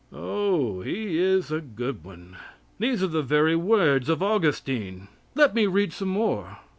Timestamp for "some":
5.93-6.09